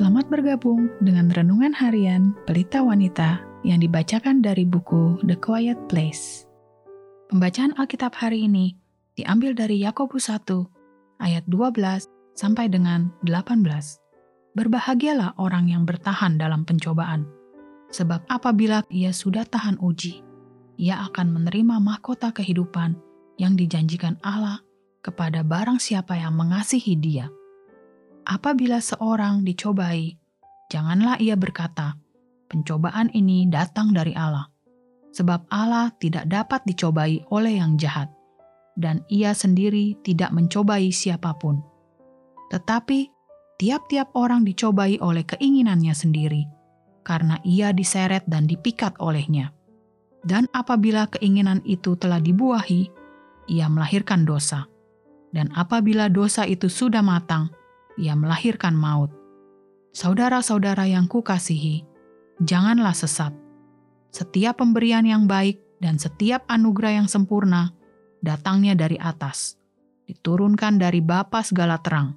[0.00, 6.48] Selamat bergabung dengan renungan harian Pelita Wanita yang dibacakan dari buku The Quiet Place.
[7.28, 8.80] Pembacaan Alkitab hari ini
[9.12, 13.60] diambil dari Yakobus 1 ayat 12 sampai dengan 18.
[14.56, 17.28] Berbahagialah orang yang bertahan dalam pencobaan,
[17.92, 20.24] sebab apabila ia sudah tahan uji,
[20.80, 22.96] ia akan menerima mahkota kehidupan
[23.36, 24.64] yang dijanjikan Allah
[25.04, 27.28] kepada barang siapa yang mengasihi dia.
[28.30, 30.14] Apabila seorang dicobai,
[30.70, 31.98] janganlah ia berkata,
[32.46, 34.46] pencobaan ini datang dari Allah,
[35.10, 38.06] sebab Allah tidak dapat dicobai oleh yang jahat,
[38.78, 41.58] dan ia sendiri tidak mencobai siapa pun.
[42.54, 43.10] Tetapi
[43.58, 46.46] tiap-tiap orang dicobai oleh keinginannya sendiri,
[47.02, 49.50] karena ia diseret dan dipikat olehnya.
[50.22, 52.86] Dan apabila keinginan itu telah dibuahi,
[53.50, 54.70] ia melahirkan dosa.
[55.34, 57.50] Dan apabila dosa itu sudah matang,
[58.00, 59.12] ia melahirkan maut.
[59.92, 61.84] Saudara-saudara yang kukasihi,
[62.40, 63.36] janganlah sesat.
[64.10, 67.76] Setiap pemberian yang baik dan setiap anugerah yang sempurna
[68.24, 69.60] datangnya dari atas,
[70.08, 72.16] diturunkan dari Bapa segala terang.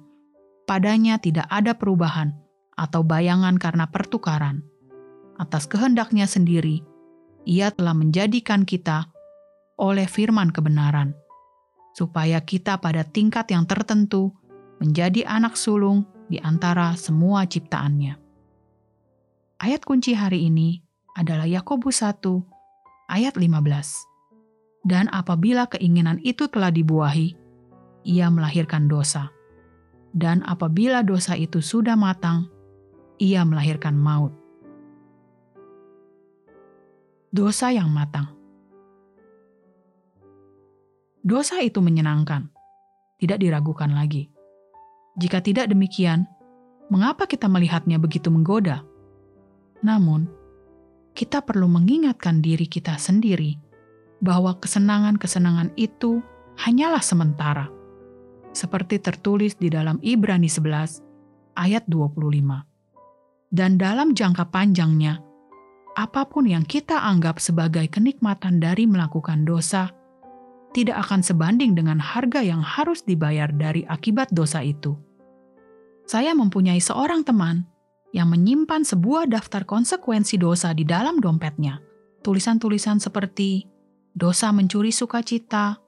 [0.64, 2.32] Padanya tidak ada perubahan
[2.74, 4.64] atau bayangan karena pertukaran.
[5.36, 6.80] Atas kehendaknya sendiri,
[7.44, 9.12] ia telah menjadikan kita
[9.76, 11.12] oleh firman kebenaran,
[11.92, 14.32] supaya kita pada tingkat yang tertentu
[14.80, 18.16] menjadi anak sulung di antara semua ciptaannya.
[19.62, 20.82] Ayat kunci hari ini
[21.14, 22.20] adalah Yakobus 1
[23.10, 24.84] ayat 15.
[24.84, 27.32] Dan apabila keinginan itu telah dibuahi,
[28.04, 29.32] ia melahirkan dosa.
[30.12, 32.52] Dan apabila dosa itu sudah matang,
[33.16, 34.44] ia melahirkan maut
[37.34, 38.30] dosa yang matang.
[41.18, 42.46] Dosa itu menyenangkan,
[43.18, 44.30] tidak diragukan lagi.
[45.14, 46.26] Jika tidak demikian,
[46.90, 48.82] mengapa kita melihatnya begitu menggoda?
[49.86, 50.26] Namun,
[51.14, 53.54] kita perlu mengingatkan diri kita sendiri
[54.18, 56.18] bahwa kesenangan-kesenangan itu
[56.58, 57.70] hanyalah sementara.
[58.54, 61.02] Seperti tertulis di dalam Ibrani 11
[61.58, 63.54] ayat 25.
[63.54, 65.22] Dan dalam jangka panjangnya,
[65.94, 69.94] apa pun yang kita anggap sebagai kenikmatan dari melakukan dosa,
[70.74, 74.98] tidak akan sebanding dengan harga yang harus dibayar dari akibat dosa itu.
[76.04, 77.64] Saya mempunyai seorang teman
[78.12, 81.80] yang menyimpan sebuah daftar konsekuensi dosa di dalam dompetnya.
[82.26, 83.64] Tulisan-tulisan seperti
[84.12, 85.78] dosa mencuri sukacita,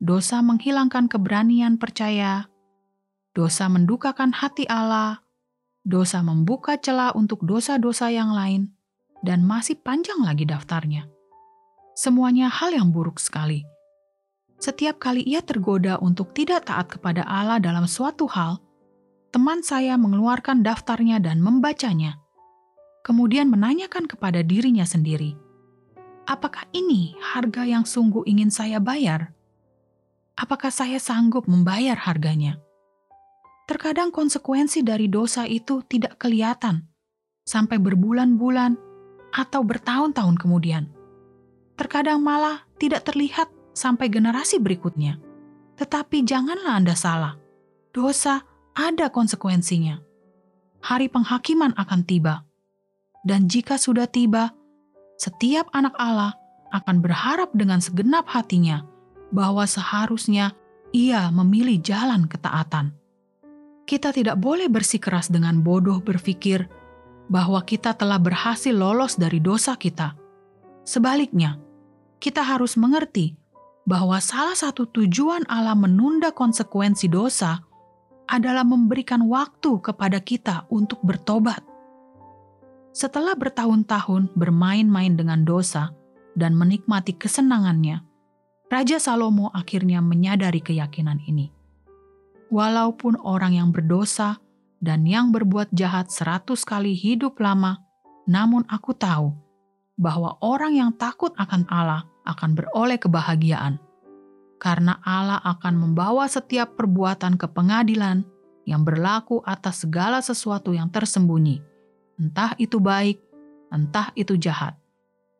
[0.00, 2.48] dosa menghilangkan keberanian percaya,
[3.36, 5.24] dosa mendukakan hati Allah,
[5.84, 8.72] dosa membuka celah untuk dosa-dosa yang lain,
[9.20, 11.06] dan masih panjang lagi daftarnya.
[11.96, 13.75] Semuanya hal yang buruk sekali.
[14.56, 18.56] Setiap kali ia tergoda untuk tidak taat kepada Allah dalam suatu hal,
[19.28, 22.16] teman saya mengeluarkan daftarnya dan membacanya.
[23.04, 25.36] Kemudian menanyakan kepada dirinya sendiri,
[26.24, 29.36] "Apakah ini harga yang sungguh ingin saya bayar?
[30.40, 32.58] Apakah saya sanggup membayar harganya?"
[33.66, 36.86] Terkadang konsekuensi dari dosa itu tidak kelihatan
[37.46, 38.78] sampai berbulan-bulan
[39.34, 40.88] atau bertahun-tahun kemudian.
[41.76, 45.20] Terkadang malah tidak terlihat sampai generasi berikutnya.
[45.76, 47.36] Tetapi janganlah Anda salah.
[47.92, 48.40] Dosa
[48.72, 50.00] ada konsekuensinya.
[50.80, 52.48] Hari penghakiman akan tiba.
[53.20, 54.56] Dan jika sudah tiba,
[55.20, 56.32] setiap anak Allah
[56.72, 58.88] akan berharap dengan segenap hatinya
[59.28, 60.56] bahwa seharusnya
[60.96, 62.94] ia memilih jalan ketaatan.
[63.86, 66.66] Kita tidak boleh bersikeras dengan bodoh berpikir
[67.26, 70.14] bahwa kita telah berhasil lolos dari dosa kita.
[70.86, 71.58] Sebaliknya,
[72.22, 73.34] kita harus mengerti
[73.86, 77.62] bahwa salah satu tujuan Allah menunda konsekuensi dosa
[78.26, 81.62] adalah memberikan waktu kepada kita untuk bertobat.
[82.90, 85.94] Setelah bertahun-tahun bermain-main dengan dosa
[86.34, 88.02] dan menikmati kesenangannya,
[88.66, 91.54] Raja Salomo akhirnya menyadari keyakinan ini.
[92.50, 94.42] Walaupun orang yang berdosa
[94.82, 97.78] dan yang berbuat jahat seratus kali hidup lama,
[98.26, 99.45] namun aku tahu
[99.96, 103.80] bahwa orang yang takut akan Allah akan beroleh kebahagiaan,
[104.60, 108.24] karena Allah akan membawa setiap perbuatan ke pengadilan
[108.68, 111.62] yang berlaku atas segala sesuatu yang tersembunyi,
[112.20, 113.20] entah itu baik,
[113.72, 114.76] entah itu jahat.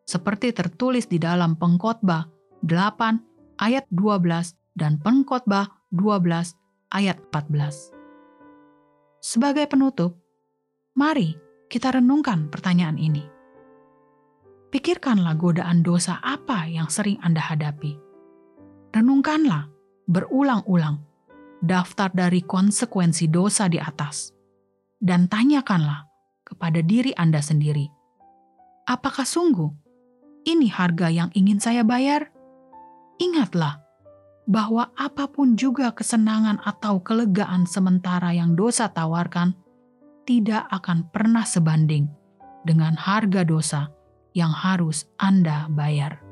[0.06, 2.31] Seperti tertulis di dalam Pengkhotbah
[2.62, 6.55] 8 ayat 12 dan Pengkhotbah 12
[6.94, 7.91] ayat 14.
[9.19, 10.14] Sebagai penutup,
[10.94, 11.35] mari
[11.67, 13.36] kita renungkan pertanyaan ini.
[14.70, 17.96] Pikirkanlah godaan dosa apa yang sering Anda hadapi.
[18.90, 19.70] Renungkanlah
[20.10, 21.02] berulang-ulang
[21.62, 24.36] daftar dari konsekuensi dosa di atas.
[24.96, 26.08] dan tanyakanlah
[26.40, 27.92] kepada diri Anda sendiri,
[28.88, 29.68] apakah sungguh
[30.48, 32.32] ini harga yang ingin saya bayar?
[33.20, 33.84] Ingatlah
[34.48, 39.52] bahwa apa pun juga kesenangan atau kelegaan sementara yang dosa tawarkan,
[40.24, 42.08] tidak akan pernah sebanding
[42.64, 43.92] dengan harga dosa
[44.37, 46.25] yang harus Anda bayar.